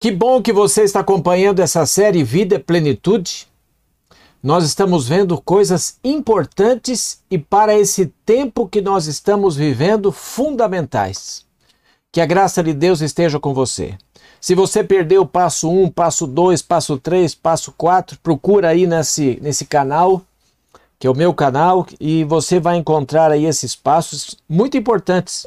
Que 0.00 0.12
bom 0.12 0.40
que 0.40 0.52
você 0.52 0.84
está 0.84 1.00
acompanhando 1.00 1.58
essa 1.58 1.84
série 1.84 2.22
Vida 2.22 2.54
e 2.54 2.58
Plenitude. 2.60 3.48
Nós 4.40 4.62
estamos 4.62 5.08
vendo 5.08 5.42
coisas 5.42 5.98
importantes 6.04 7.20
e 7.28 7.36
para 7.36 7.76
esse 7.76 8.06
tempo 8.24 8.68
que 8.68 8.80
nós 8.80 9.06
estamos 9.06 9.56
vivendo 9.56 10.12
fundamentais. 10.12 11.44
Que 12.12 12.20
a 12.20 12.26
graça 12.26 12.62
de 12.62 12.72
Deus 12.72 13.00
esteja 13.00 13.40
com 13.40 13.52
você. 13.52 13.98
Se 14.40 14.54
você 14.54 14.84
perdeu 14.84 15.22
o 15.22 15.26
passo 15.26 15.68
1, 15.68 15.90
passo 15.90 16.28
2, 16.28 16.62
passo 16.62 16.96
3, 16.96 17.34
passo 17.34 17.74
4, 17.76 18.20
procura 18.22 18.68
aí 18.68 18.86
nesse, 18.86 19.40
nesse 19.42 19.64
canal, 19.64 20.22
que 20.96 21.08
é 21.08 21.10
o 21.10 21.16
meu 21.16 21.34
canal, 21.34 21.84
e 21.98 22.22
você 22.22 22.60
vai 22.60 22.76
encontrar 22.76 23.32
aí 23.32 23.46
esses 23.46 23.74
passos 23.74 24.36
muito 24.48 24.76
importantes 24.76 25.44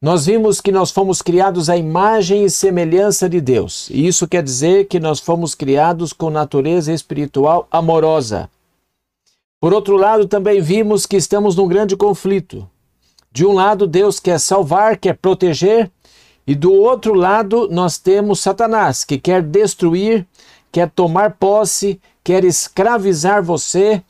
nós 0.00 0.26
vimos 0.26 0.60
que 0.60 0.70
nós 0.70 0.92
fomos 0.92 1.20
criados 1.20 1.68
à 1.68 1.76
imagem 1.76 2.44
e 2.44 2.50
semelhança 2.50 3.28
de 3.28 3.40
Deus. 3.40 3.90
E 3.90 4.06
isso 4.06 4.28
quer 4.28 4.44
dizer 4.44 4.86
que 4.86 5.00
nós 5.00 5.18
fomos 5.18 5.56
criados 5.56 6.12
com 6.12 6.30
natureza 6.30 6.92
espiritual 6.92 7.66
amorosa. 7.68 8.48
Por 9.60 9.74
outro 9.74 9.96
lado, 9.96 10.28
também 10.28 10.60
vimos 10.60 11.04
que 11.04 11.16
estamos 11.16 11.56
num 11.56 11.66
grande 11.66 11.96
conflito. 11.96 12.68
De 13.32 13.44
um 13.44 13.52
lado, 13.52 13.88
Deus 13.88 14.20
quer 14.20 14.38
salvar, 14.38 14.96
quer 14.96 15.16
proteger, 15.16 15.90
e 16.46 16.54
do 16.54 16.72
outro 16.72 17.12
lado, 17.12 17.68
nós 17.68 17.98
temos 17.98 18.38
Satanás, 18.38 19.02
que 19.02 19.18
quer 19.18 19.42
destruir, 19.42 20.24
quer 20.70 20.88
tomar 20.88 21.32
posse, 21.32 22.00
quer 22.22 22.44
escravizar 22.44 23.42
você 23.42 24.00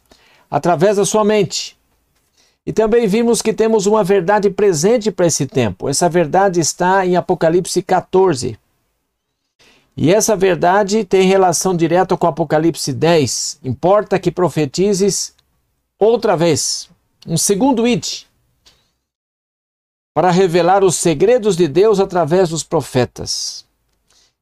através 0.50 0.98
da 0.98 1.06
sua 1.06 1.24
mente. 1.24 1.77
E 2.68 2.72
também 2.74 3.06
vimos 3.06 3.40
que 3.40 3.54
temos 3.54 3.86
uma 3.86 4.04
verdade 4.04 4.50
presente 4.50 5.10
para 5.10 5.26
esse 5.26 5.46
tempo. 5.46 5.88
Essa 5.88 6.06
verdade 6.06 6.60
está 6.60 7.06
em 7.06 7.16
Apocalipse 7.16 7.80
14. 7.80 8.58
E 9.96 10.12
essa 10.12 10.36
verdade 10.36 11.02
tem 11.02 11.26
relação 11.26 11.74
direta 11.74 12.14
com 12.14 12.26
Apocalipse 12.26 12.92
10. 12.92 13.60
Importa 13.64 14.18
que 14.18 14.30
profetizes 14.30 15.32
outra 15.98 16.36
vez, 16.36 16.90
um 17.26 17.38
segundo 17.38 17.88
id, 17.88 18.24
para 20.12 20.30
revelar 20.30 20.84
os 20.84 20.96
segredos 20.96 21.56
de 21.56 21.66
Deus 21.66 21.98
através 21.98 22.50
dos 22.50 22.62
profetas. 22.62 23.64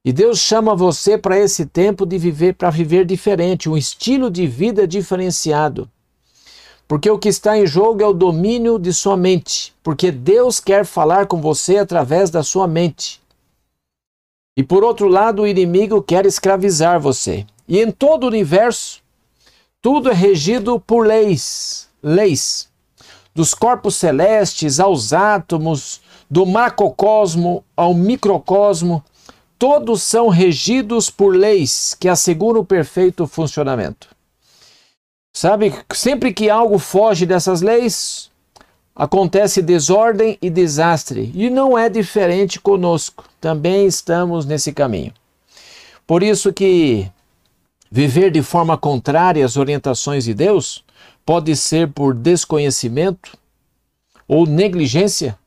E 0.05 0.13
Deus 0.13 0.41
chama 0.41 0.75
você 0.75 1.17
para 1.17 1.39
esse 1.39 1.65
tempo 1.65 2.05
de 2.05 2.19
viver 2.19 2.57
para 2.57 2.71
viver 2.71 3.05
diferente, 3.05 3.69
um 3.69 3.77
estilo 3.77 4.29
de 4.29 4.49
vida 4.49 4.85
diferenciado. 4.85 5.89
Porque 6.89 7.11
o 7.11 7.19
que 7.19 7.29
está 7.29 7.59
em 7.59 7.67
jogo 7.67 8.03
é 8.03 8.07
o 8.07 8.13
domínio 8.13 8.79
de 8.79 8.93
sua 8.93 9.17
mente, 9.17 9.75
porque 9.83 10.13
Deus 10.13 10.61
quer 10.61 10.85
falar 10.85 11.27
com 11.27 11.41
você 11.41 11.79
através 11.79 12.31
da 12.31 12.43
sua 12.43 12.69
mente. 12.69 13.21
E 14.57 14.63
por 14.63 14.85
outro 14.85 15.09
lado, 15.09 15.43
o 15.43 15.47
inimigo 15.47 16.01
quer 16.01 16.25
escravizar 16.25 17.01
você. 17.01 17.45
E 17.69 17.81
em 17.81 17.91
todo 17.91 18.25
o 18.25 18.29
universo, 18.29 19.03
tudo 19.83 20.11
é 20.11 20.15
regido 20.15 20.81
por 20.81 21.07
leis, 21.07 21.89
leis. 22.03 22.69
Dos 23.35 23.53
corpos 23.53 23.97
celestes 23.97 24.81
aos 24.81 25.13
átomos, 25.13 26.01
do 26.31 26.47
macrocosmo 26.47 27.63
ao 27.77 27.93
microcosmo, 27.93 29.05
todos 29.59 30.03
são 30.03 30.29
regidos 30.29 31.11
por 31.11 31.37
leis 31.37 31.95
que 31.99 32.09
asseguram 32.09 32.61
o 32.61 32.65
perfeito 32.65 33.27
funcionamento. 33.27 34.16
Sabe, 35.37 35.75
sempre 35.93 36.33
que 36.33 36.49
algo 36.49 36.79
foge 36.79 37.27
dessas 37.27 37.61
leis, 37.61 38.31
acontece 38.95 39.61
desordem 39.61 40.39
e 40.41 40.49
desastre. 40.49 41.31
E 41.35 41.51
não 41.51 41.77
é 41.77 41.91
diferente 41.91 42.59
conosco. 42.59 43.23
Também 43.39 43.85
estamos 43.85 44.47
nesse 44.47 44.73
caminho. 44.73 45.13
Por 46.07 46.23
isso 46.23 46.55
que 46.55 47.07
viver 47.91 48.31
de 48.31 48.41
forma 48.41 48.79
contrária 48.79 49.45
às 49.45 49.59
orientações 49.59 50.25
de 50.25 50.33
Deus 50.33 50.83
pode 51.27 51.55
ser 51.55 51.93
por 51.93 52.15
desconhecimento 52.15 53.37
ou 54.27 54.47
negligência. 54.47 55.39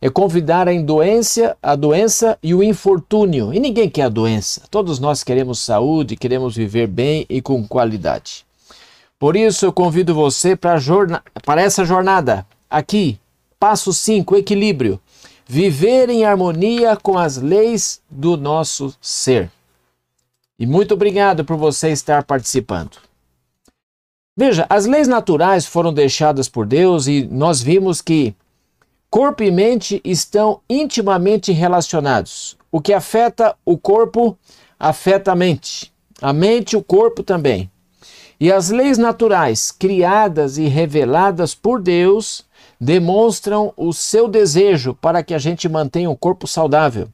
É 0.00 0.08
convidar 0.08 0.70
a 0.70 0.80
doença, 0.80 1.54
a 1.62 1.76
doença 1.76 2.38
e 2.42 2.54
o 2.54 2.62
infortúnio. 2.62 3.52
E 3.52 3.60
ninguém 3.60 3.90
quer 3.90 4.04
a 4.04 4.08
doença. 4.08 4.62
Todos 4.70 4.98
nós 4.98 5.22
queremos 5.22 5.58
saúde, 5.58 6.16
queremos 6.16 6.56
viver 6.56 6.86
bem 6.86 7.26
e 7.28 7.42
com 7.42 7.68
qualidade. 7.68 8.47
Por 9.18 9.36
isso 9.36 9.66
eu 9.66 9.72
convido 9.72 10.14
você 10.14 10.54
para, 10.54 10.78
para 11.44 11.60
essa 11.60 11.84
jornada. 11.84 12.46
Aqui, 12.70 13.18
passo 13.58 13.92
5, 13.92 14.36
equilíbrio. 14.36 15.00
Viver 15.46 16.08
em 16.08 16.24
harmonia 16.24 16.96
com 16.96 17.18
as 17.18 17.36
leis 17.36 18.00
do 18.08 18.36
nosso 18.36 18.94
ser. 19.00 19.50
E 20.58 20.66
muito 20.66 20.94
obrigado 20.94 21.44
por 21.44 21.56
você 21.56 21.90
estar 21.90 22.22
participando. 22.22 22.98
Veja, 24.36 24.66
as 24.68 24.86
leis 24.86 25.08
naturais 25.08 25.66
foram 25.66 25.92
deixadas 25.92 26.48
por 26.48 26.64
Deus 26.64 27.08
e 27.08 27.26
nós 27.28 27.60
vimos 27.60 28.00
que 28.00 28.36
corpo 29.10 29.42
e 29.42 29.50
mente 29.50 30.00
estão 30.04 30.60
intimamente 30.70 31.50
relacionados. 31.50 32.56
O 32.70 32.80
que 32.80 32.92
afeta 32.92 33.56
o 33.64 33.76
corpo 33.76 34.38
afeta 34.78 35.32
a 35.32 35.34
mente. 35.34 35.92
A 36.22 36.32
mente 36.32 36.76
o 36.76 36.82
corpo 36.84 37.22
também. 37.22 37.68
E 38.40 38.52
as 38.52 38.70
leis 38.70 38.98
naturais, 38.98 39.72
criadas 39.72 40.58
e 40.58 40.66
reveladas 40.66 41.56
por 41.56 41.80
Deus, 41.80 42.44
demonstram 42.80 43.72
o 43.76 43.92
seu 43.92 44.28
desejo 44.28 44.94
para 44.94 45.24
que 45.24 45.34
a 45.34 45.38
gente 45.38 45.68
mantenha 45.68 46.08
um 46.08 46.14
corpo 46.14 46.46
saudável, 46.46 47.08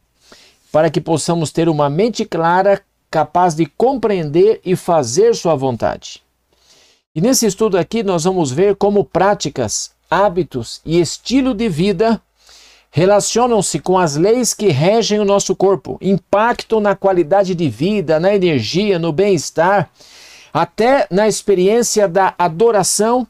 para 0.70 0.90
que 0.90 1.00
possamos 1.00 1.50
ter 1.50 1.66
uma 1.68 1.88
mente 1.88 2.26
clara, 2.26 2.82
capaz 3.10 3.54
de 3.54 3.64
compreender 3.64 4.60
e 4.64 4.76
fazer 4.76 5.34
sua 5.34 5.54
vontade. 5.54 6.22
E 7.14 7.20
nesse 7.20 7.46
estudo 7.46 7.78
aqui 7.78 8.02
nós 8.02 8.24
vamos 8.24 8.50
ver 8.50 8.76
como 8.76 9.04
práticas, 9.04 9.92
hábitos 10.10 10.82
e 10.84 11.00
estilo 11.00 11.54
de 11.54 11.68
vida 11.68 12.20
relacionam-se 12.90 13.80
com 13.80 13.98
as 13.98 14.14
leis 14.14 14.54
que 14.54 14.68
regem 14.68 15.18
o 15.18 15.24
nosso 15.24 15.56
corpo, 15.56 15.98
impactam 16.00 16.78
na 16.78 16.94
qualidade 16.94 17.52
de 17.52 17.68
vida, 17.68 18.20
na 18.20 18.32
energia, 18.34 19.00
no 19.00 19.10
bem-estar 19.10 19.90
até 20.54 21.08
na 21.10 21.26
experiência 21.26 22.06
da 22.06 22.32
adoração 22.38 23.26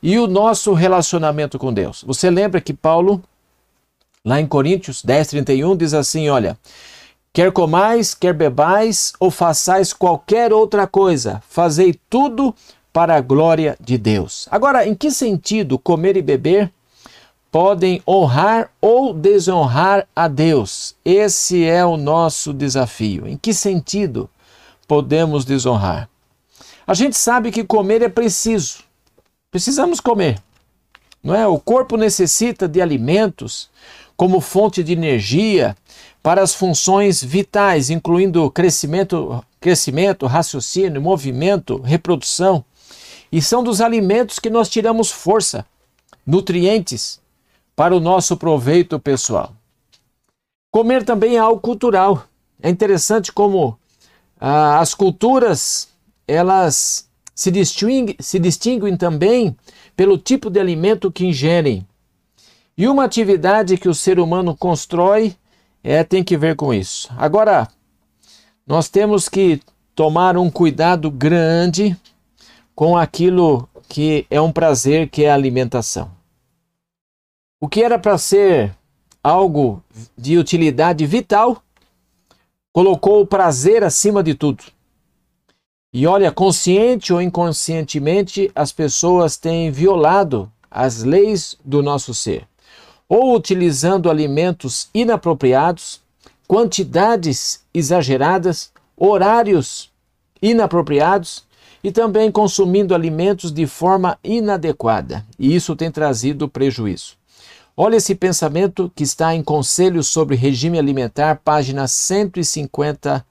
e 0.00 0.16
o 0.16 0.28
nosso 0.28 0.72
relacionamento 0.72 1.58
com 1.58 1.74
Deus. 1.74 2.04
Você 2.06 2.30
lembra 2.30 2.60
que 2.60 2.72
Paulo, 2.72 3.20
lá 4.24 4.40
em 4.40 4.46
Coríntios 4.46 5.02
10, 5.02 5.28
31, 5.28 5.76
diz 5.76 5.92
assim: 5.92 6.28
olha. 6.28 6.56
Quer 7.30 7.52
comais, 7.52 8.14
quer 8.14 8.32
bebais, 8.32 9.12
ou 9.20 9.30
façais 9.30 9.92
qualquer 9.92 10.52
outra 10.52 10.88
coisa, 10.88 11.40
fazei 11.48 11.94
tudo 12.08 12.52
para 12.92 13.14
a 13.14 13.20
glória 13.20 13.76
de 13.78 13.96
Deus. 13.96 14.48
Agora, 14.50 14.88
em 14.88 14.94
que 14.94 15.10
sentido 15.10 15.78
comer 15.78 16.16
e 16.16 16.22
beber 16.22 16.72
podem 17.52 18.02
honrar 18.08 18.70
ou 18.80 19.12
desonrar 19.14 20.08
a 20.16 20.26
Deus? 20.26 20.96
Esse 21.04 21.64
é 21.64 21.84
o 21.84 21.96
nosso 21.96 22.52
desafio. 22.52 23.28
Em 23.28 23.36
que 23.36 23.54
sentido 23.54 24.28
podemos 24.88 25.44
desonrar? 25.44 26.08
A 26.88 26.94
gente 26.94 27.18
sabe 27.18 27.52
que 27.52 27.62
comer 27.62 28.00
é 28.00 28.08
preciso. 28.08 28.78
Precisamos 29.50 30.00
comer. 30.00 30.42
Não 31.22 31.34
é? 31.34 31.46
O 31.46 31.60
corpo 31.60 31.98
necessita 31.98 32.66
de 32.66 32.80
alimentos 32.80 33.68
como 34.16 34.40
fonte 34.40 34.82
de 34.82 34.94
energia 34.94 35.76
para 36.22 36.40
as 36.40 36.54
funções 36.54 37.22
vitais, 37.22 37.90
incluindo 37.90 38.50
crescimento, 38.50 39.44
crescimento, 39.60 40.24
raciocínio, 40.26 41.02
movimento, 41.02 41.76
reprodução. 41.82 42.64
E 43.30 43.42
são 43.42 43.62
dos 43.62 43.82
alimentos 43.82 44.38
que 44.38 44.48
nós 44.48 44.70
tiramos 44.70 45.10
força, 45.10 45.66
nutrientes 46.26 47.20
para 47.76 47.94
o 47.94 48.00
nosso 48.00 48.34
proveito 48.34 48.98
pessoal. 48.98 49.52
Comer 50.72 51.04
também 51.04 51.36
é 51.36 51.38
algo 51.38 51.60
cultural. 51.60 52.24
É 52.62 52.70
interessante 52.70 53.30
como 53.30 53.78
ah, 54.40 54.80
as 54.80 54.94
culturas 54.94 55.88
elas 56.28 57.08
se 57.34 57.50
distinguem, 57.50 58.14
se 58.20 58.38
distinguem 58.38 58.96
também 58.96 59.56
pelo 59.96 60.18
tipo 60.18 60.50
de 60.50 60.60
alimento 60.60 61.10
que 61.10 61.26
ingerem. 61.26 61.86
E 62.76 62.86
uma 62.86 63.04
atividade 63.04 63.76
que 63.76 63.88
o 63.88 63.94
ser 63.94 64.20
humano 64.20 64.56
constrói 64.56 65.34
é, 65.82 66.04
tem 66.04 66.22
que 66.22 66.36
ver 66.36 66.54
com 66.54 66.72
isso. 66.72 67.10
Agora, 67.16 67.66
nós 68.66 68.88
temos 68.88 69.28
que 69.28 69.60
tomar 69.94 70.36
um 70.36 70.50
cuidado 70.50 71.10
grande 71.10 71.96
com 72.74 72.96
aquilo 72.96 73.68
que 73.88 74.26
é 74.30 74.40
um 74.40 74.52
prazer, 74.52 75.08
que 75.08 75.24
é 75.24 75.30
a 75.30 75.34
alimentação. 75.34 76.10
O 77.60 77.66
que 77.66 77.82
era 77.82 77.98
para 77.98 78.16
ser 78.18 78.76
algo 79.22 79.82
de 80.16 80.38
utilidade 80.38 81.04
vital, 81.06 81.62
colocou 82.72 83.20
o 83.20 83.26
prazer 83.26 83.82
acima 83.82 84.22
de 84.22 84.34
tudo. 84.34 84.64
E 85.90 86.06
olha, 86.06 86.30
consciente 86.30 87.14
ou 87.14 87.22
inconscientemente, 87.22 88.50
as 88.54 88.72
pessoas 88.72 89.38
têm 89.38 89.70
violado 89.70 90.50
as 90.70 91.02
leis 91.02 91.56
do 91.64 91.82
nosso 91.82 92.14
ser, 92.14 92.46
ou 93.08 93.34
utilizando 93.34 94.10
alimentos 94.10 94.90
inapropriados, 94.92 96.02
quantidades 96.46 97.64
exageradas, 97.72 98.70
horários 98.94 99.90
inapropriados 100.42 101.44
e 101.82 101.90
também 101.90 102.30
consumindo 102.30 102.94
alimentos 102.94 103.50
de 103.50 103.66
forma 103.66 104.18
inadequada. 104.22 105.24
E 105.38 105.54
isso 105.54 105.74
tem 105.74 105.90
trazido 105.90 106.50
prejuízo. 106.50 107.16
Olha 107.74 107.96
esse 107.96 108.14
pensamento 108.14 108.92
que 108.94 109.04
está 109.04 109.34
em 109.34 109.42
Conselhos 109.42 110.08
sobre 110.08 110.36
Regime 110.36 110.78
Alimentar, 110.78 111.40
página 111.42 111.88
150, 111.88 113.24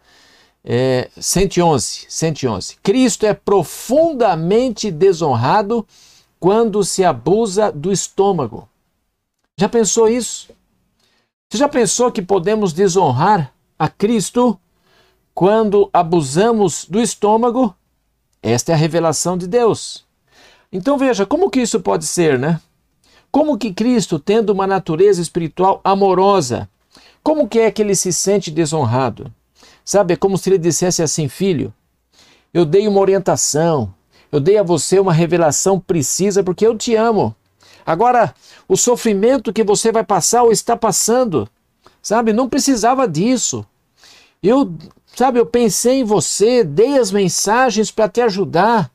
é, 0.63 1.09
111, 1.17 2.05
111. 2.09 2.77
Cristo 2.83 3.25
é 3.25 3.33
profundamente 3.33 4.91
desonrado 4.91 5.87
quando 6.39 6.83
se 6.83 7.03
abusa 7.03 7.71
do 7.71 7.91
estômago. 7.91 8.67
Já 9.59 9.67
pensou 9.67 10.07
isso? 10.07 10.49
Você 11.49 11.57
já 11.57 11.69
pensou 11.69 12.11
que 12.11 12.21
podemos 12.21 12.73
desonrar 12.73 13.53
a 13.79 13.87
Cristo 13.87 14.59
quando 15.33 15.89
abusamos 15.93 16.85
do 16.85 17.01
estômago? 17.01 17.73
Esta 18.41 18.71
é 18.71 18.75
a 18.75 18.77
revelação 18.77 19.37
de 19.37 19.47
Deus. 19.47 20.05
Então 20.71 20.97
veja, 20.97 21.25
como 21.25 21.49
que 21.49 21.61
isso 21.61 21.79
pode 21.79 22.05
ser, 22.05 22.37
né? 22.37 22.59
Como 23.31 23.57
que 23.57 23.73
Cristo, 23.73 24.19
tendo 24.19 24.51
uma 24.51 24.67
natureza 24.67 25.21
espiritual 25.21 25.79
amorosa, 25.83 26.69
como 27.23 27.47
que 27.47 27.59
é 27.59 27.71
que 27.71 27.81
ele 27.81 27.95
se 27.95 28.11
sente 28.11 28.51
desonrado? 28.51 29.33
Sabe, 29.87 30.15
é 30.15 30.17
como 30.17 30.37
se 30.37 30.49
ele 30.49 30.57
dissesse 30.57 31.01
assim, 31.01 31.29
filho, 31.29 31.73
eu 32.53 32.65
dei 32.65 32.89
uma 32.89 32.99
orientação, 32.99 33.93
eu 34.29 34.37
dei 34.37 34.57
a 34.57 34.61
você 34.61 34.99
uma 34.99 35.13
revelação 35.13 35.79
precisa 35.79 36.43
porque 36.43 36.67
eu 36.67 36.77
te 36.77 36.93
amo. 36.93 37.33
Agora, 37.85 38.35
o 38.67 38.75
sofrimento 38.75 39.53
que 39.53 39.63
você 39.63 39.89
vai 39.89 40.03
passar 40.03 40.43
ou 40.43 40.51
está 40.51 40.75
passando, 40.75 41.47
sabe, 42.01 42.33
não 42.33 42.49
precisava 42.49 43.07
disso. 43.07 43.65
Eu, 44.43 44.73
sabe, 45.15 45.39
eu 45.39 45.45
pensei 45.45 46.01
em 46.01 46.03
você, 46.03 46.65
dei 46.65 46.97
as 46.99 47.09
mensagens 47.09 47.89
para 47.89 48.09
te 48.09 48.19
ajudar. 48.19 48.91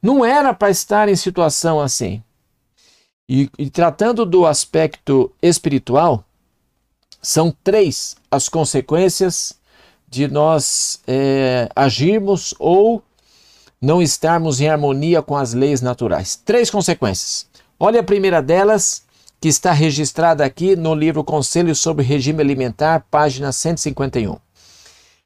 Não 0.00 0.24
era 0.24 0.54
para 0.54 0.70
estar 0.70 1.08
em 1.08 1.16
situação 1.16 1.80
assim. 1.80 2.22
E, 3.28 3.50
e, 3.58 3.68
tratando 3.68 4.24
do 4.24 4.46
aspecto 4.46 5.32
espiritual, 5.42 6.24
são 7.20 7.52
três 7.64 8.14
as 8.30 8.48
consequências 8.48 9.60
de 10.12 10.28
nós 10.28 11.00
é, 11.06 11.70
agirmos 11.74 12.54
ou 12.58 13.02
não 13.80 14.02
estarmos 14.02 14.60
em 14.60 14.68
harmonia 14.68 15.22
com 15.22 15.34
as 15.34 15.54
leis 15.54 15.80
naturais. 15.80 16.36
Três 16.44 16.68
consequências. 16.68 17.46
Olha 17.80 18.00
a 18.00 18.04
primeira 18.04 18.42
delas, 18.42 19.04
que 19.40 19.48
está 19.48 19.72
registrada 19.72 20.44
aqui 20.44 20.76
no 20.76 20.94
livro 20.94 21.24
Conselhos 21.24 21.80
sobre 21.80 22.04
Regime 22.04 22.42
Alimentar, 22.42 23.06
página 23.10 23.50
151. 23.52 24.36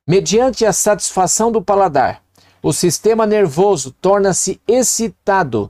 Mediante 0.07 0.65
a 0.65 0.73
satisfação 0.73 1.51
do 1.51 1.61
paladar, 1.61 2.23
o 2.63 2.73
sistema 2.73 3.27
nervoso 3.27 3.91
torna-se 4.01 4.61
excitado 4.69 5.69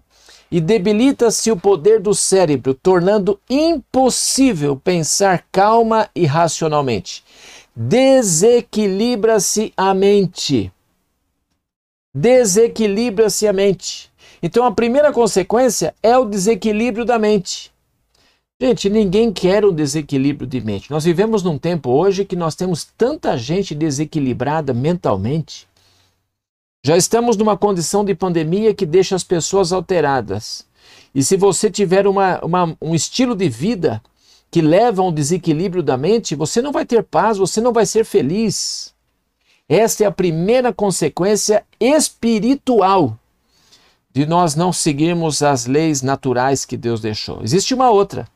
e 0.50 0.60
debilita-se 0.60 1.50
o 1.50 1.56
poder 1.56 2.00
do 2.00 2.14
cérebro, 2.14 2.74
tornando 2.74 3.40
impossível 3.48 4.76
pensar 4.76 5.42
calma 5.50 6.08
e 6.14 6.26
racionalmente. 6.26 7.24
Desequilibra-se 7.76 9.72
a 9.76 9.92
mente 9.92 10.72
desequilibra-se 12.16 13.46
a 13.46 13.52
mente. 13.52 14.10
Então 14.42 14.64
a 14.64 14.72
primeira 14.72 15.12
consequência 15.12 15.94
é 16.02 16.16
o 16.16 16.24
desequilíbrio 16.24 17.04
da 17.04 17.18
mente. 17.18 17.70
Gente, 18.58 18.88
ninguém 18.88 19.30
quer 19.30 19.66
um 19.66 19.72
desequilíbrio 19.72 20.46
de 20.46 20.62
mente. 20.62 20.90
Nós 20.90 21.04
vivemos 21.04 21.42
num 21.42 21.58
tempo 21.58 21.90
hoje 21.90 22.24
que 22.24 22.34
nós 22.34 22.54
temos 22.54 22.88
tanta 22.96 23.36
gente 23.36 23.74
desequilibrada 23.74 24.72
mentalmente. 24.72 25.68
Já 26.82 26.96
estamos 26.96 27.36
numa 27.36 27.56
condição 27.56 28.02
de 28.02 28.14
pandemia 28.14 28.72
que 28.72 28.86
deixa 28.86 29.14
as 29.14 29.22
pessoas 29.22 29.70
alteradas. 29.70 30.64
E 31.14 31.22
se 31.22 31.36
você 31.36 31.70
tiver 31.70 32.06
uma, 32.06 32.40
uma, 32.42 32.76
um 32.80 32.94
estilo 32.94 33.34
de 33.34 33.48
vida 33.50 34.00
que 34.50 34.62
leva 34.62 35.02
a 35.02 35.04
um 35.04 35.12
desequilíbrio 35.12 35.82
da 35.82 35.96
mente, 35.96 36.34
você 36.34 36.62
não 36.62 36.72
vai 36.72 36.84
ter 36.84 37.02
paz, 37.02 37.38
você 37.38 37.60
não 37.60 37.72
vai 37.72 37.84
ser 37.86 38.04
feliz. 38.04 38.94
Esta 39.68 40.04
é 40.04 40.06
a 40.06 40.12
primeira 40.12 40.72
consequência 40.72 41.64
espiritual 41.80 43.18
de 44.12 44.24
nós 44.24 44.54
não 44.54 44.72
seguirmos 44.72 45.42
as 45.42 45.66
leis 45.66 46.00
naturais 46.00 46.64
que 46.64 46.76
Deus 46.76 47.02
deixou. 47.02 47.42
Existe 47.42 47.74
uma 47.74 47.90
outra. 47.90 48.26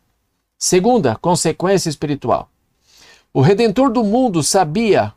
Segunda 0.59 1.17
consequência 1.17 1.89
espiritual. 1.89 2.51
O 3.33 3.41
redentor 3.41 3.91
do 3.91 4.05
mundo 4.05 4.43
sabia 4.43 5.15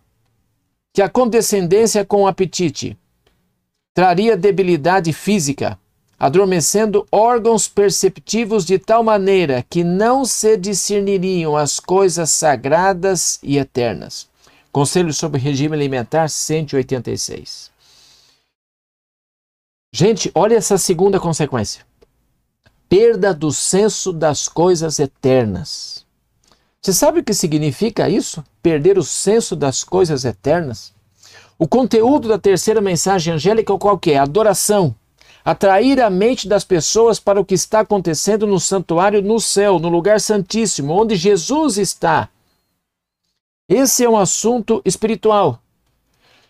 que 0.94 1.02
a 1.02 1.10
condescendência 1.10 2.06
com 2.06 2.22
o 2.22 2.28
apetite 2.28 2.98
traria 3.94 4.38
debilidade 4.38 5.12
física, 5.12 5.78
adormecendo 6.24 7.06
órgãos 7.12 7.68
perceptivos 7.68 8.64
de 8.64 8.80
tal 8.80 9.04
maneira 9.04 9.62
que 9.70 9.84
não 9.84 10.24
se 10.24 10.56
discerniriam 10.56 11.58
as 11.58 11.82
coisas 11.82 12.32
sagradas 12.32 13.40
e 13.44 13.58
eternas. 13.58 14.30
Conselho 14.72 15.14
sobre 15.14 15.38
Regime 15.38 15.76
Alimentar 15.76 16.30
186. 16.30 17.70
Gente, 19.94 20.32
olha 20.34 20.56
essa 20.56 20.78
segunda 20.78 21.20
consequência. 21.20 21.86
Perda 22.88 23.34
do 23.34 23.52
senso 23.52 24.14
das 24.14 24.48
coisas 24.48 25.00
eternas. 25.00 26.06
Você 26.82 26.94
sabe 26.94 27.20
o 27.20 27.24
que 27.24 27.34
significa 27.34 28.08
isso? 28.08 28.42
Perder 28.62 28.98
o 28.98 29.04
senso 29.04 29.58
das 29.58 29.84
coisas 29.84 30.24
eternas? 30.24 30.94
O 31.60 31.68
conteúdo 31.68 32.30
da 32.30 32.38
terceira 32.38 32.80
mensagem 32.80 33.34
angélica 33.34 33.78
qual 33.78 34.00
que 34.00 34.14
é? 34.14 34.20
Adoração. 34.20 34.96
Atrair 35.46 36.02
a 36.02 36.10
mente 36.10 36.48
das 36.48 36.64
pessoas 36.64 37.20
para 37.20 37.40
o 37.40 37.44
que 37.44 37.54
está 37.54 37.82
acontecendo 37.82 38.48
no 38.48 38.60
santuário 38.60 39.22
no 39.22 39.40
céu, 39.40 39.78
no 39.78 39.90
lugar 39.90 40.22
santíssimo, 40.22 40.94
onde 40.94 41.16
Jesus 41.16 41.78
está. 41.78 42.30
Esse 43.68 44.06
é 44.06 44.10
um 44.10 44.18
assunto 44.18 44.82
espiritual. 44.86 45.60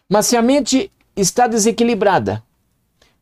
Mas 0.08 0.28
se 0.28 0.38
a 0.38 0.44
mente 0.44 0.92
está 1.16 1.48
desequilibrada, 1.48 2.44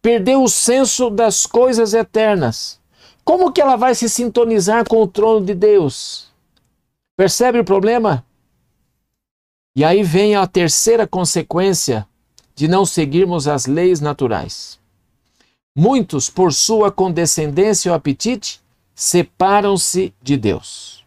perdeu 0.02 0.44
o 0.44 0.50
senso 0.50 1.10
das 1.10 1.46
coisas 1.46 1.94
eternas, 1.94 2.80
como 3.24 3.52
que 3.52 3.62
ela 3.62 3.78
vai 3.78 3.96
se 3.96 4.10
sintonizar 4.10 4.88
com 4.90 5.02
o 5.02 5.08
trono 5.08 5.46
de 5.46 5.54
Deus? 5.54 6.28
Percebe 7.16 7.60
o 7.60 7.66
problema? 7.66 8.26
E 9.74 9.86
aí 9.86 10.04
vem 10.04 10.36
a 10.36 10.46
terceira 10.46 11.08
consequência 11.08 12.06
de 12.54 12.68
não 12.68 12.86
seguirmos 12.86 13.48
as 13.48 13.68
leis 13.68 14.02
naturais. 14.02 14.81
Muitos, 15.76 16.30
por 16.30 16.54
sua 16.54 16.92
condescendência 16.92 17.92
ou 17.92 17.96
apetite, 17.96 18.62
separam-se 18.94 20.14
de 20.22 20.36
Deus. 20.36 21.06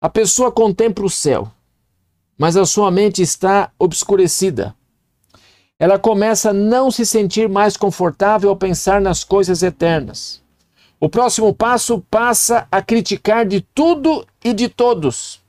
A 0.00 0.08
pessoa 0.08 0.52
contempla 0.52 1.06
o 1.06 1.10
céu, 1.10 1.50
mas 2.36 2.56
a 2.56 2.66
sua 2.66 2.90
mente 2.90 3.22
está 3.22 3.72
obscurecida. 3.78 4.74
Ela 5.78 5.98
começa 5.98 6.50
a 6.50 6.52
não 6.52 6.90
se 6.90 7.06
sentir 7.06 7.48
mais 7.48 7.76
confortável 7.76 8.50
ao 8.50 8.56
pensar 8.56 9.00
nas 9.00 9.24
coisas 9.24 9.62
eternas. 9.62 10.42
O 11.00 11.08
próximo 11.08 11.54
passo 11.54 12.04
passa 12.10 12.66
a 12.70 12.82
criticar 12.82 13.46
de 13.46 13.60
tudo 13.60 14.26
e 14.44 14.52
de 14.52 14.68
todos. 14.68 15.40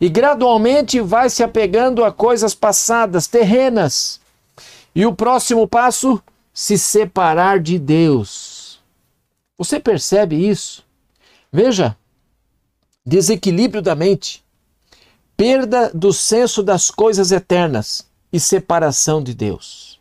E 0.00 0.08
gradualmente 0.08 1.00
vai 1.00 1.30
se 1.30 1.42
apegando 1.42 2.04
a 2.04 2.12
coisas 2.12 2.54
passadas, 2.54 3.26
terrenas. 3.26 4.20
E 4.94 5.06
o 5.06 5.14
próximo 5.14 5.68
passo, 5.68 6.20
se 6.60 6.76
separar 6.76 7.58
de 7.58 7.78
Deus. 7.78 8.80
Você 9.56 9.80
percebe 9.80 10.36
isso? 10.36 10.84
Veja, 11.50 11.96
desequilíbrio 13.04 13.80
da 13.80 13.94
mente, 13.94 14.44
perda 15.34 15.90
do 15.94 16.12
senso 16.12 16.62
das 16.62 16.90
coisas 16.90 17.32
eternas 17.32 18.06
e 18.30 18.38
separação 18.38 19.22
de 19.22 19.32
Deus. 19.32 19.98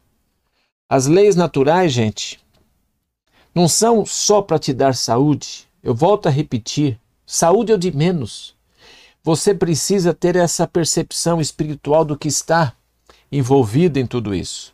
As 0.89 1.05
leis 1.05 1.33
naturais, 1.33 1.93
gente, 1.93 2.41
não 3.55 3.69
são 3.69 4.05
só 4.05 4.41
para 4.41 4.59
te 4.59 4.73
dar 4.73 4.93
saúde. 4.95 5.65
Eu 5.81 5.95
volto 5.95 6.27
a 6.27 6.29
repetir: 6.29 6.99
saúde 7.25 7.71
é 7.71 7.75
o 7.75 7.79
de 7.79 7.95
menos. 7.95 8.53
Você 9.23 9.55
precisa 9.55 10.13
ter 10.13 10.35
essa 10.35 10.67
percepção 10.67 11.39
espiritual 11.39 12.03
do 12.03 12.17
que 12.17 12.27
está 12.27 12.73
envolvido 13.31 13.97
em 13.97 14.05
tudo 14.05 14.35
isso. 14.35 14.73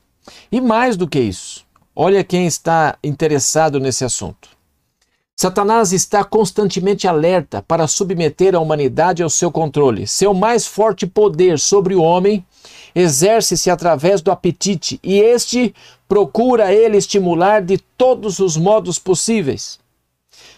E 0.52 0.60
mais 0.60 0.98
do 0.98 1.08
que 1.08 1.20
isso, 1.20 1.65
olha 1.96 2.24
quem 2.24 2.46
está 2.46 2.98
interessado 3.04 3.80
nesse 3.80 4.04
assunto. 4.04 4.50
Satanás 5.38 5.92
está 5.92 6.24
constantemente 6.24 7.08
alerta 7.08 7.62
para 7.62 7.88
submeter 7.88 8.56
a 8.56 8.60
humanidade 8.60 9.22
ao 9.22 9.30
seu 9.30 9.52
controle. 9.52 10.08
Seu 10.08 10.34
mais 10.34 10.66
forte 10.66 11.06
poder 11.06 11.60
sobre 11.60 11.94
o 11.94 12.02
homem 12.02 12.46
exerce-se 12.94 13.70
através 13.70 14.22
do 14.22 14.32
apetite 14.32 14.98
e 15.04 15.20
este 15.20 15.76
procura 16.08 16.74
ele 16.74 16.98
estimular 16.98 17.62
de 17.62 17.78
todos 17.78 18.40
os 18.40 18.56
modos 18.56 18.98
possíveis. 18.98 19.78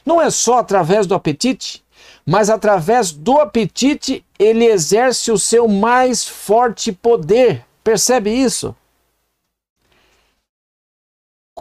Não 0.06 0.22
é 0.22 0.30
só 0.30 0.60
através 0.60 1.08
do 1.08 1.16
apetite, 1.16 1.84
mas 2.24 2.50
através 2.50 3.12
do 3.12 3.40
apetite 3.40 4.24
ele 4.38 4.66
exerce 4.66 5.32
o 5.32 5.40
seu 5.40 5.68
mais 5.68 6.28
forte 6.28 6.92
poder. 6.92 7.66
Percebe 7.84 8.30
isso? 8.30 8.76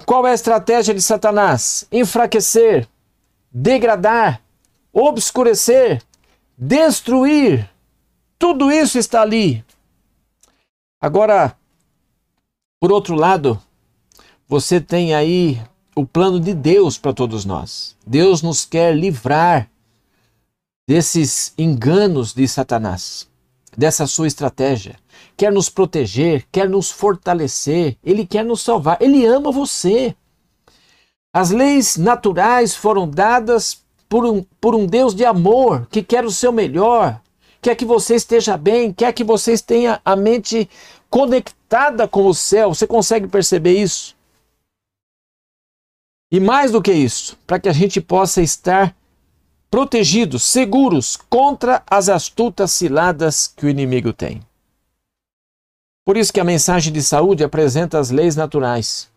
Qual 0.05 0.27
é 0.27 0.33
a 0.33 0.35
estratégia 0.35 0.93
de 0.93 1.01
Satanás? 1.01 1.87
Enfraquecer, 1.91 2.89
degradar, 3.51 4.43
obscurecer, 4.93 6.03
destruir. 6.57 7.69
Tudo 8.39 8.71
isso 8.71 8.99
está 8.99 9.23
ali. 9.23 9.65
Agora, 11.01 11.57
por 12.81 12.93
outro 12.93 13.15
lado, 13.15 13.61
você 14.47 14.81
tem 14.81 15.15
aí 15.15 15.61
o 15.95 16.07
plano 16.07 16.39
de 16.39 16.53
Deus 16.53 16.99
para 16.99 17.15
todos 17.15 17.45
nós. 17.45 17.97
Deus 18.07 18.43
nos 18.43 18.65
quer 18.65 18.95
livrar 18.95 19.71
desses 20.87 21.53
enganos 21.59 22.33
de 22.33 22.47
Satanás, 22.47 23.27
dessa 23.77 24.07
sua 24.07 24.27
estratégia. 24.27 24.97
Quer 25.37 25.53
nos 25.53 25.69
proteger, 25.69 26.47
quer 26.51 26.69
nos 26.69 26.91
fortalecer, 26.91 27.97
ele 28.03 28.27
quer 28.27 28.45
nos 28.45 28.63
salvar, 28.63 28.97
ele 29.01 29.27
ama 29.27 29.53
você. 29.53 30.15
As 31.33 31.51
leis 31.51 31.97
naturais 31.97 32.75
foram 32.75 33.09
dadas 33.09 33.85
por 34.09 34.25
um, 34.25 34.43
por 34.61 34.75
um 34.75 34.87
Deus 34.87 35.15
de 35.15 35.25
amor 35.25 35.87
que 35.91 36.03
quer 36.03 36.25
o 36.25 36.31
seu 36.31 36.51
melhor, 36.51 37.21
quer 37.61 37.75
que 37.75 37.85
você 37.85 38.15
esteja 38.15 38.57
bem, 38.57 38.93
quer 38.93 39.13
que 39.13 39.25
você 39.25 39.59
tenha 39.59 40.01
a 40.05 40.17
mente 40.17 40.69
conectada 41.11 42.09
com 42.09 42.27
o 42.27 42.35
céu. 42.35 42.75
Você 42.75 42.87
consegue 42.87 43.29
perceber 43.29 43.79
isso? 43.79 44.17
E 46.31 46.41
mais 46.41 46.73
do 46.73 46.83
que 46.83 46.93
isso, 46.93 47.39
para 47.47 47.59
que 47.61 47.69
a 47.69 47.73
gente 47.73 48.01
possa 48.01 48.41
estar 48.41 48.97
protegidos, 49.71 50.43
seguros 50.43 51.17
contra 51.29 51.83
as 51.89 52.09
astutas 52.09 52.73
ciladas 52.73 53.47
que 53.47 53.67
o 53.67 53.69
inimigo 53.69 54.13
tem. 54.13 54.41
Por 56.07 56.17
isso 56.17 56.33
que 56.33 56.39
a 56.39 56.45
mensagem 56.45 56.93
de 56.93 57.03
saúde 57.03 57.43
apresenta 57.43 57.99
as 57.99 58.13
leis 58.13 58.37
naturais, 58.37 59.11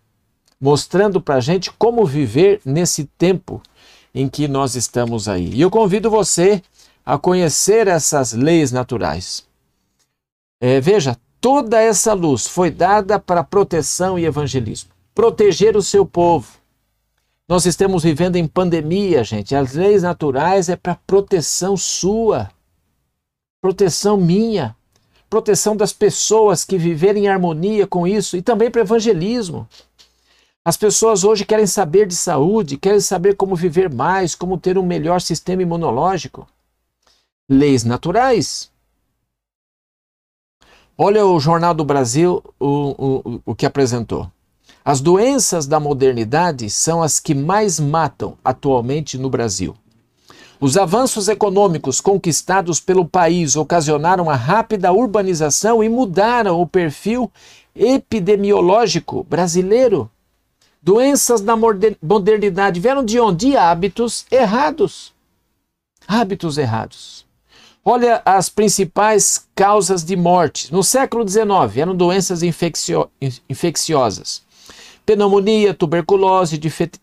mostrando 0.59 1.21
para 1.21 1.35
a 1.35 1.39
gente 1.39 1.71
como 1.73 2.03
viver 2.03 2.59
nesse 2.65 3.05
tempo 3.05 3.61
em 4.11 4.27
que 4.27 4.47
nós 4.47 4.73
estamos 4.73 5.29
aí. 5.29 5.53
E 5.53 5.61
eu 5.61 5.69
convido 5.69 6.09
você 6.09 6.63
a 7.05 7.15
conhecer 7.15 7.87
essas 7.87 8.33
leis 8.33 8.71
naturais. 8.71 9.45
É, 10.59 10.81
veja, 10.81 11.15
toda 11.39 11.79
essa 11.79 12.13
luz 12.13 12.47
foi 12.47 12.71
dada 12.71 13.19
para 13.19 13.43
proteção 13.43 14.17
e 14.17 14.25
evangelismo. 14.25 14.89
Proteger 15.13 15.77
o 15.77 15.83
seu 15.83 16.07
povo, 16.07 16.47
nós 17.47 17.67
estamos 17.67 18.01
vivendo 18.01 18.35
em 18.35 18.47
pandemia, 18.47 19.23
gente. 19.23 19.55
As 19.55 19.73
leis 19.73 20.01
naturais 20.01 20.69
é 20.69 20.75
para 20.75 20.95
proteção 21.05 21.77
sua, 21.77 22.49
proteção 23.61 24.17
minha, 24.17 24.75
proteção 25.29 25.75
das 25.75 25.93
pessoas 25.93 26.65
que 26.65 26.77
viverem 26.77 27.25
em 27.25 27.27
harmonia 27.27 27.85
com 27.85 28.07
isso 28.07 28.35
e 28.35 28.41
também 28.41 28.71
para 28.71 28.81
evangelismo. 28.81 29.67
As 30.65 30.75
pessoas 30.75 31.23
hoje 31.23 31.45
querem 31.45 31.65
saber 31.65 32.05
de 32.07 32.15
saúde, 32.15 32.77
querem 32.77 32.99
saber 32.99 33.35
como 33.35 33.55
viver 33.55 33.93
mais, 33.93 34.35
como 34.35 34.57
ter 34.57 34.77
um 34.77 34.85
melhor 34.85 35.21
sistema 35.21 35.61
imunológico. 35.61 36.47
Leis 37.49 37.83
naturais. 37.83 38.71
Olha 40.97 41.25
o 41.25 41.39
Jornal 41.39 41.73
do 41.73 41.85
Brasil, 41.85 42.43
o, 42.59 42.67
o, 42.67 43.41
o 43.45 43.55
que 43.55 43.65
apresentou. 43.65 44.29
As 44.83 44.99
doenças 44.99 45.65
da 45.65 45.79
modernidade 45.79 46.69
são 46.69 47.01
as 47.01 47.19
que 47.19 47.33
mais 47.33 47.79
matam 47.79 48.37
atualmente 48.43 49.17
no 49.17 49.29
Brasil. 49.29 49.75
Os 50.59 50.75
avanços 50.75 51.29
econômicos 51.29 52.01
conquistados 52.01 52.79
pelo 52.79 53.05
país 53.05 53.55
ocasionaram 53.55 54.29
a 54.29 54.35
rápida 54.35 54.91
urbanização 54.91 55.83
e 55.83 55.87
mudaram 55.87 56.59
o 56.59 56.67
perfil 56.67 57.31
epidemiológico 57.73 59.23
brasileiro. 59.23 60.09
Doenças 60.81 61.41
da 61.41 61.55
modernidade 61.55 62.79
vieram 62.79 63.03
de 63.03 63.19
onde? 63.19 63.47
De 63.47 63.57
hábitos 63.57 64.25
errados. 64.29 65.13
Hábitos 66.07 66.57
errados. 66.57 67.25
Olha 67.83 68.21
as 68.25 68.49
principais 68.49 69.47
causas 69.55 70.03
de 70.03 70.15
morte. 70.15 70.71
No 70.73 70.83
século 70.83 71.27
XIX, 71.27 71.77
eram 71.77 71.95
doenças 71.95 72.43
infeccio 72.43 73.09
infecciosas 73.49 74.47
pneumonia, 75.15 75.73
tuberculose, 75.73 76.59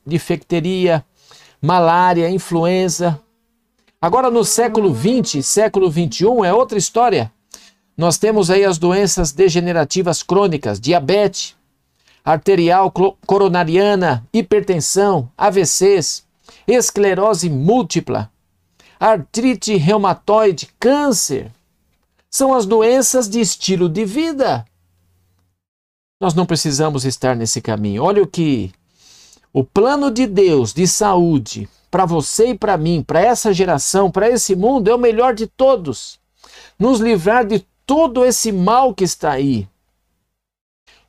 difteria, 0.06 1.04
malária, 1.60 2.30
influenza. 2.30 3.20
Agora 4.00 4.30
no 4.30 4.44
século 4.44 4.92
20, 4.92 5.42
século 5.42 5.90
21 5.90 6.44
é 6.44 6.52
outra 6.52 6.76
história. 6.76 7.32
Nós 7.96 8.18
temos 8.18 8.50
aí 8.50 8.62
as 8.62 8.76
doenças 8.76 9.32
degenerativas 9.32 10.22
crônicas, 10.22 10.78
diabetes, 10.78 11.56
arterial 12.22 12.92
coronariana, 13.26 14.26
hipertensão, 14.32 15.30
AVCs, 15.36 16.26
esclerose 16.68 17.48
múltipla, 17.48 18.30
artrite 19.00 19.76
reumatoide, 19.76 20.68
câncer. 20.78 21.50
São 22.30 22.52
as 22.52 22.66
doenças 22.66 23.28
de 23.28 23.40
estilo 23.40 23.88
de 23.88 24.04
vida. 24.04 24.66
Nós 26.20 26.34
não 26.34 26.44
precisamos 26.44 27.06
estar 27.06 27.34
nesse 27.34 27.62
caminho. 27.62 28.02
Olha 28.02 28.22
o 28.22 28.26
que 28.26 28.72
o 29.54 29.64
plano 29.64 30.10
de 30.10 30.26
Deus 30.26 30.74
de 30.74 30.86
saúde 30.86 31.66
para 31.90 32.04
você 32.04 32.48
e 32.48 32.54
para 32.54 32.76
mim, 32.76 33.02
para 33.02 33.20
essa 33.20 33.52
geração, 33.52 34.10
para 34.10 34.28
esse 34.28 34.54
mundo, 34.54 34.90
é 34.90 34.94
o 34.94 34.98
melhor 34.98 35.34
de 35.34 35.46
todos. 35.46 36.18
Nos 36.78 37.00
livrar 37.00 37.46
de 37.46 37.66
todo 37.86 38.24
esse 38.24 38.50
mal 38.52 38.94
que 38.94 39.04
está 39.04 39.32
aí. 39.32 39.68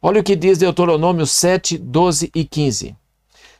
Olha 0.01 0.21
o 0.21 0.23
que 0.23 0.35
diz 0.35 0.57
Deuteronômio 0.57 1.25
7, 1.25 1.77
12 1.77 2.31
e 2.33 2.45
15. 2.45 2.95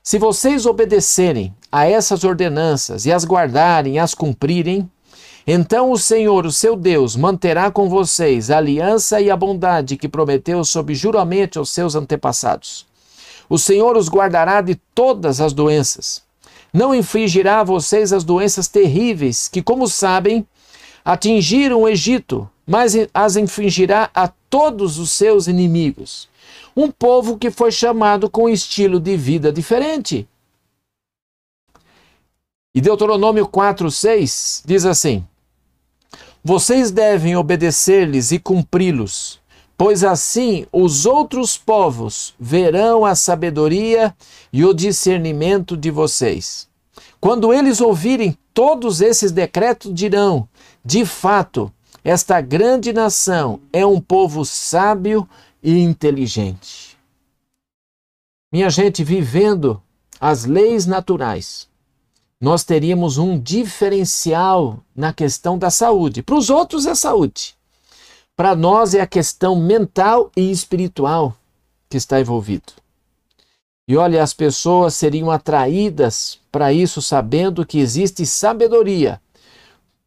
Se 0.03 0.17
vocês 0.17 0.65
obedecerem 0.65 1.53
a 1.71 1.86
essas 1.86 2.24
ordenanças 2.24 3.05
e 3.05 3.12
as 3.12 3.25
guardarem 3.25 4.00
as 4.00 4.13
cumprirem, 4.13 4.89
então 5.45 5.91
o 5.91 5.97
Senhor, 5.97 6.45
o 6.45 6.51
seu 6.51 6.75
Deus, 6.75 7.15
manterá 7.15 7.71
com 7.71 7.89
vocês 7.89 8.51
a 8.51 8.57
aliança 8.57 9.19
e 9.19 9.31
a 9.31 9.36
bondade 9.36 9.97
que 9.97 10.07
prometeu 10.07 10.63
sob 10.63 10.93
juramento 10.93 11.59
aos 11.59 11.69
seus 11.69 11.95
antepassados. 11.95 12.86
O 13.50 13.57
Senhor 13.57 13.95
os 13.95 14.09
guardará 14.09 14.62
de 14.62 14.75
todas 14.93 15.39
as 15.39 15.53
doenças. 15.53 16.26
Não 16.74 16.93
infligirá 16.93 17.62
a 17.62 17.63
vocês 17.63 18.13
as 18.13 18.24
doenças 18.24 18.67
terríveis 18.67 19.47
que, 19.47 19.62
como 19.62 19.88
sabem, 19.88 20.45
atingiram 21.03 21.81
o 21.81 21.89
Egito, 21.89 22.50
mas 22.65 22.93
as 23.13 23.36
infligirá 23.36 24.09
a 24.13 24.27
todos 24.27 25.00
os 25.00 25.12
seus 25.12 25.47
inimigos. 25.47 26.29
Um 26.75 26.91
povo 26.91 27.38
que 27.38 27.50
foi 27.50 27.71
chamado 27.71 28.29
com 28.29 28.43
um 28.43 28.50
estilo 28.50 29.00
de 29.00 29.15
vida 29.17 29.51
diferente. 29.51 30.27
E 32.75 32.81
Deuteronômio 32.81 33.47
4, 33.47 33.89
6 33.89 34.63
diz 34.65 34.86
assim: 34.86 35.25
vocês 36.47 36.91
devem 36.91 37.36
obedecer-lhes 37.36 38.31
e 38.31 38.39
cumpri-los, 38.39 39.38
pois 39.77 40.03
assim 40.03 40.65
os 40.74 41.05
outros 41.05 41.55
povos 41.55 42.34
verão 42.39 43.05
a 43.05 43.13
sabedoria 43.13 44.13
e 44.51 44.65
o 44.65 44.74
discernimento 44.74 45.77
de 45.77 45.91
vocês. 45.91 46.67
Quando 47.22 47.53
eles 47.53 47.79
ouvirem 47.79 48.38
todos 48.53 49.01
esses 49.01 49.31
decretos, 49.31 49.93
dirão: 49.93 50.50
de 50.84 51.05
fato, 51.05 51.72
esta 52.03 52.41
grande 52.41 52.91
nação 52.91 53.60
é 53.72 53.86
um 53.86 54.01
povo 54.01 54.43
sábio 54.43 55.27
e 55.62 55.79
inteligente. 55.79 56.98
Minha 58.51 58.69
gente, 58.69 59.03
vivendo 59.03 59.81
as 60.19 60.46
leis 60.46 60.86
naturais, 60.86 61.67
nós 62.39 62.63
teríamos 62.63 63.17
um 63.17 63.38
diferencial 63.38 64.79
na 64.96 65.12
questão 65.12 65.57
da 65.57 65.69
saúde. 65.69 66.24
Para 66.24 66.36
os 66.36 66.50
outros 66.50 66.86
é 66.86 66.96
saúde. 66.96 67.57
Para 68.38 68.56
nós 68.56 68.94
é 68.94 69.01
a 69.01 69.08
questão 69.08 69.56
mental 69.56 70.32
e 70.38 70.51
espiritual 70.51 71.36
que 71.89 71.98
está 71.98 72.22
envolvido. 72.22 72.72
E 73.88 73.98
olha, 73.98 74.22
as 74.22 74.32
pessoas 74.32 74.94
seriam 74.94 75.32
atraídas 75.32 76.39
para 76.51 76.72
isso 76.72 77.01
sabendo 77.01 77.65
que 77.65 77.79
existe 77.79 78.27
sabedoria, 78.27 79.20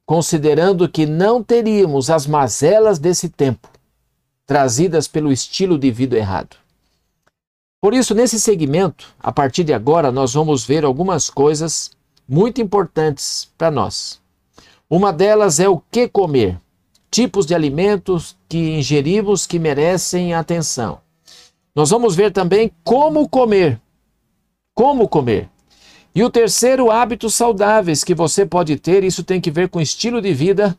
considerando 0.07 0.89
que 0.89 1.07
não 1.07 1.43
teríamos 1.43 2.09
as 2.09 2.25
mazelas 2.25 3.01
desse 3.01 3.29
tempo, 3.29 3.69
trazidas 4.47 5.09
pelo 5.09 5.33
estilo 5.33 5.77
de 5.77 5.91
vida 5.91 6.17
errado. 6.17 6.57
Por 7.81 7.95
isso, 7.95 8.15
nesse 8.15 8.39
segmento, 8.39 9.13
a 9.19 9.33
partir 9.33 9.65
de 9.65 9.73
agora, 9.73 10.13
nós 10.13 10.35
vamos 10.35 10.65
ver 10.65 10.85
algumas 10.85 11.29
coisas 11.29 11.91
muito 12.29 12.61
importantes 12.61 13.49
para 13.59 13.73
nós. 13.73 14.21
Uma 14.89 15.13
delas 15.13 15.59
é 15.59 15.69
o 15.69 15.83
que 15.91 16.07
comer, 16.07 16.61
tipos 17.11 17.47
de 17.47 17.55
alimentos 17.55 18.37
que 18.49 18.59
ingerimos 18.79 19.47
que 19.47 19.59
merecem 19.59 20.33
atenção. 20.33 21.00
Nós 21.75 21.90
vamos 21.90 22.14
ver 22.14 22.33
também 22.33 22.71
como 22.85 23.29
comer. 23.29 23.81
Como 24.75 25.09
comer. 25.09 25.49
E 26.14 26.25
o 26.25 26.31
terceiro, 26.31 26.90
hábitos 26.90 27.35
saudáveis 27.35 28.02
que 28.02 28.14
você 28.14 28.45
pode 28.45 28.76
ter, 28.76 29.05
isso 29.05 29.23
tem 29.23 29.40
que 29.40 29.50
ver 29.50 29.69
com 29.69 29.81
estilo 29.81 30.21
de 30.21 30.33
vida 30.35 30.76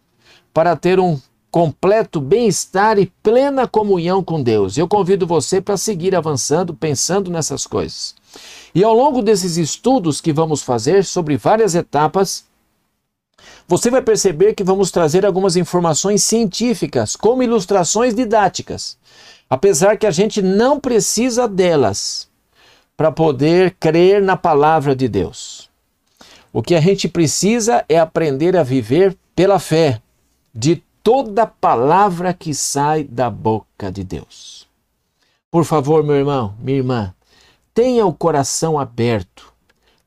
para 0.54 0.76
ter 0.76 1.00
um 1.00 1.20
completo 1.50 2.22
bem-estar 2.22 2.98
e 2.98 3.12
plena 3.22 3.68
comunhão 3.68 4.24
com 4.24 4.42
Deus. 4.42 4.78
Eu 4.78 4.88
convido 4.88 5.28
você 5.28 5.60
para 5.60 5.76
seguir 5.76 6.16
avançando, 6.16 6.74
pensando 6.74 7.30
nessas 7.30 7.68
coisas. 7.68 8.16
E 8.74 8.84
ao 8.84 8.94
longo 8.94 9.22
desses 9.22 9.58
estudos 9.58 10.22
que 10.22 10.32
vamos 10.32 10.64
fazer 10.64 11.04
sobre 11.04 11.36
várias 11.36 11.76
etapas, 11.76 12.46
você 13.68 13.90
vai 13.90 14.02
perceber 14.02 14.54
que 14.54 14.64
vamos 14.64 14.92
trazer 14.92 15.26
algumas 15.26 15.56
informações 15.56 16.24
científicas, 16.24 17.16
como 17.16 17.44
ilustrações 17.44 18.14
didáticas, 18.14 18.98
apesar 19.50 19.98
que 19.98 20.06
a 20.06 20.12
gente 20.12 20.42
não 20.42 20.80
precisa 20.80 21.48
delas 21.48 22.30
para 22.98 23.12
poder 23.12 23.76
crer 23.80 24.22
na 24.22 24.38
palavra 24.38 24.96
de 24.96 25.08
Deus. 25.08 25.70
O 26.54 26.62
que 26.62 26.76
a 26.76 26.82
gente 26.82 27.08
precisa 27.08 27.86
é 27.88 27.98
aprender 27.98 28.58
a 28.58 28.64
viver 28.64 29.18
pela 29.36 29.58
fé 29.58 30.02
de 30.54 30.84
toda 31.02 31.48
palavra 31.48 32.34
que 32.34 32.54
sai 32.54 33.04
da 33.04 33.30
boca 33.30 33.92
de 33.92 34.04
Deus. 34.04 34.68
Por 35.50 35.66
favor, 35.66 36.04
meu 36.04 36.16
irmão, 36.16 36.54
minha 36.60 36.78
irmã, 36.78 37.14
tenha 37.74 38.06
o 38.06 38.14
coração 38.14 38.78
aberto 38.78 39.51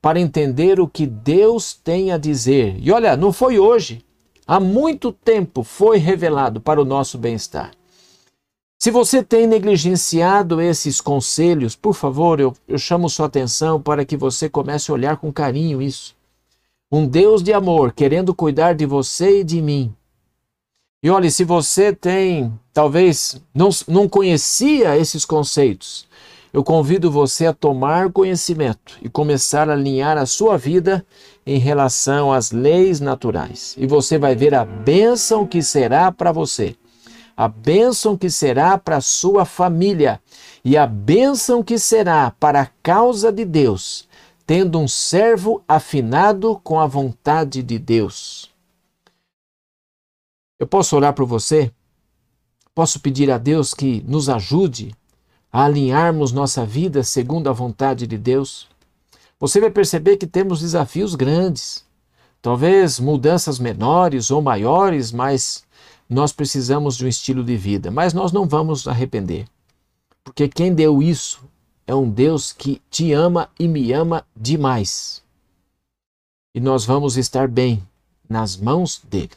para 0.04 0.20
entender 0.20 0.78
o 0.78 0.87
que 0.87 1.06
Deus 1.06 1.73
tem 1.73 2.12
a 2.12 2.18
dizer. 2.18 2.76
E 2.78 2.92
olha, 2.92 3.16
não 3.16 3.32
foi 3.32 3.58
hoje, 3.58 4.04
há 4.46 4.61
muito 4.61 5.11
tempo 5.11 5.62
foi 5.62 5.96
revelado 5.96 6.61
para 6.61 6.78
o 6.78 6.84
nosso 6.84 7.16
bem-estar. 7.16 7.70
Se 8.78 8.90
você 8.90 9.23
tem 9.23 9.46
negligenciado 9.46 10.61
esses 10.61 11.00
conselhos, 11.00 11.75
por 11.75 11.94
favor, 11.94 12.38
eu, 12.38 12.54
eu 12.68 12.76
chamo 12.76 13.08
sua 13.08 13.25
atenção 13.25 13.80
para 13.80 14.04
que 14.04 14.14
você 14.14 14.46
comece 14.46 14.90
a 14.90 14.94
olhar 14.94 15.16
com 15.16 15.32
carinho 15.32 15.80
isso. 15.80 16.14
Um 16.92 17.06
Deus 17.08 17.42
de 17.42 17.54
amor 17.54 17.90
querendo 17.94 18.34
cuidar 18.34 18.75
de 18.75 18.84
você 18.84 19.40
e 19.40 19.44
de 19.44 19.62
mim. 19.62 19.90
E 21.02 21.08
olhe, 21.08 21.30
se 21.30 21.44
você 21.44 21.94
tem, 21.94 22.52
talvez 22.75 23.40
não, 23.54 23.70
não 23.88 24.06
conhecia 24.06 24.99
esses 24.99 25.25
conceitos, 25.25 26.06
eu 26.54 26.62
convido 26.62 27.11
você 27.11 27.46
a 27.46 27.52
tomar 27.52 28.12
conhecimento 28.12 28.96
e 29.02 29.08
começar 29.08 29.68
a 29.68 29.73
alinhar 29.73 30.16
a 30.16 30.25
sua 30.25 30.56
vida 30.56 31.04
em 31.44 31.58
relação 31.58 32.32
às 32.32 32.52
leis 32.52 33.00
naturais. 33.00 33.75
E 33.76 33.88
você 33.88 34.18
vai 34.18 34.37
ver 34.37 34.54
a 34.54 34.64
bênção 34.64 35.44
que 35.44 35.61
será 35.61 36.12
para 36.12 36.30
você, 36.30 36.76
a 37.37 37.49
bênção 37.49 38.16
que 38.16 38.30
será 38.30 38.78
para 38.78 38.99
a 38.99 39.00
sua 39.00 39.44
família 39.44 40.23
e 40.64 40.76
a 40.76 40.87
bênção 40.87 41.61
que 41.61 41.76
será 41.76 42.30
para 42.38 42.61
a 42.61 42.70
causa 42.80 43.32
de 43.32 43.44
Deus, 43.44 44.08
tendo 44.46 44.78
um 44.78 44.87
servo 44.87 45.61
afinado 45.66 46.61
com 46.62 46.78
a 46.78 46.87
vontade 46.87 47.64
de 47.64 47.80
Deus. 47.80 48.49
Eu 50.56 50.68
posso 50.68 50.94
orar 50.94 51.12
por 51.12 51.26
você? 51.26 51.73
Posso 52.73 53.00
pedir 53.00 53.28
a 53.28 53.38
Deus 53.38 53.75
que 53.75 54.04
nos 54.06 54.28
ajude 54.28 54.94
a 55.54 55.66
alinharmos 55.66 56.32
nossa 56.32 56.66
vida 56.66 57.04
segundo 57.04 57.49
a 57.49 57.52
vontade 57.52 58.08
de 58.08 58.18
Deus, 58.18 58.66
você 59.38 59.61
vai 59.61 59.70
perceber 59.70 60.16
que 60.16 60.26
temos 60.26 60.58
desafios 60.58 61.14
grandes. 61.14 61.84
Talvez 62.42 62.99
mudanças 62.99 63.61
menores 63.61 64.32
ou 64.32 64.42
maiores, 64.42 65.12
mas 65.12 65.64
nós 66.11 66.32
precisamos 66.32 66.96
de 66.96 67.04
um 67.04 67.08
estilo 67.08 67.44
de 67.44 67.56
vida. 67.56 67.88
Mas 67.88 68.12
nós 68.12 68.32
não 68.32 68.49
vamos 68.49 68.88
arrepender. 68.88 69.46
Porque 70.25 70.49
quem 70.49 70.75
deu 70.75 71.00
isso 71.00 71.44
é 71.87 71.94
um 71.94 72.11
Deus 72.11 72.52
que 72.52 72.82
te 72.90 73.12
ama 73.12 73.49
e 73.56 73.68
me 73.68 73.92
ama 73.92 74.26
demais. 74.37 75.23
E 76.52 76.58
nós 76.58 76.84
vamos 76.84 77.16
estar 77.16 77.46
bem 77.46 77.80
nas 78.28 78.56
mãos 78.56 79.00
dele. 79.04 79.30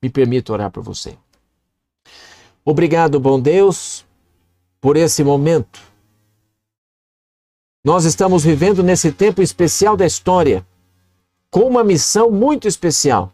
Me 0.00 0.08
permito 0.08 0.52
orar 0.52 0.70
por 0.70 0.84
você. 0.84 1.18
Obrigado, 2.64 3.18
bom 3.18 3.40
Deus, 3.40 4.04
por 4.80 4.96
esse 4.96 5.24
momento. 5.24 5.80
Nós 7.84 8.04
estamos 8.04 8.44
vivendo 8.44 8.82
nesse 8.82 9.12
tempo 9.12 9.40
especial 9.40 9.96
da 9.96 10.06
história, 10.06 10.66
com 11.50 11.60
uma 11.60 11.82
missão 11.82 12.30
muito 12.30 12.68
especial 12.68 13.32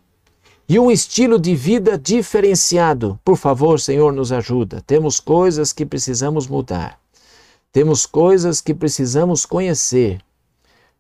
e 0.68 0.78
um 0.78 0.90
estilo 0.90 1.38
de 1.38 1.54
vida 1.54 1.98
diferenciado. 1.98 3.18
Por 3.24 3.37
favor, 3.37 3.80
Senhor, 3.80 4.12
nos 4.12 4.33
ajuda. 4.33 4.83
Temos 4.87 5.20
coisas 5.20 5.72
que 5.72 5.85
precisamos 5.85 6.46
mudar. 6.46 6.98
Temos 7.72 8.07
coisas 8.07 8.61
que 8.61 8.72
precisamos 8.72 9.44
conhecer. 9.44 10.20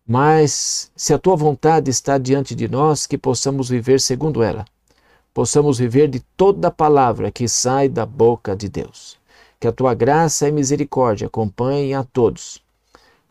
Mas 0.06 0.90
se 0.94 1.14
a 1.14 1.18
tua 1.18 1.36
vontade 1.36 1.90
está 1.90 2.18
diante 2.18 2.54
de 2.54 2.68
nós, 2.68 3.06
que 3.06 3.16
possamos 3.16 3.68
viver 3.68 4.00
segundo 4.00 4.42
ela. 4.42 4.64
Possamos 5.32 5.78
viver 5.78 6.08
de 6.08 6.20
toda 6.36 6.68
a 6.68 6.70
palavra 6.70 7.30
que 7.30 7.48
sai 7.48 7.88
da 7.88 8.04
boca 8.04 8.54
de 8.54 8.68
Deus. 8.68 9.16
Que 9.64 9.68
a 9.68 9.72
tua 9.72 9.94
graça 9.94 10.46
e 10.46 10.52
misericórdia 10.52 11.26
acompanhem 11.26 11.94
a 11.94 12.04
todos. 12.04 12.60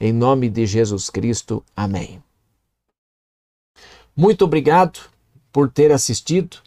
Em 0.02 0.12
nome 0.12 0.50
de 0.50 0.66
Jesus 0.66 1.08
Cristo. 1.08 1.64
Amém. 1.78 2.24
Muito 4.18 4.44
obrigado 4.44 5.00
por 5.52 5.70
ter 5.70 5.92
assistido. 5.92 6.58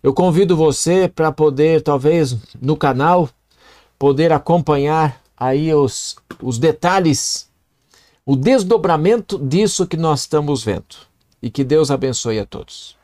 Eu 0.00 0.14
convido 0.14 0.56
você 0.56 1.08
para 1.08 1.32
poder, 1.32 1.82
talvez, 1.82 2.36
no 2.62 2.76
canal, 2.76 3.28
poder 3.98 4.32
acompanhar 4.32 5.20
aí 5.36 5.74
os, 5.74 6.14
os 6.40 6.56
detalhes, 6.56 7.50
o 8.24 8.36
desdobramento 8.36 9.40
disso 9.40 9.88
que 9.88 9.96
nós 9.96 10.20
estamos 10.20 10.62
vendo. 10.62 10.94
E 11.42 11.50
que 11.50 11.64
Deus 11.64 11.90
abençoe 11.90 12.38
a 12.38 12.46
todos. 12.46 12.95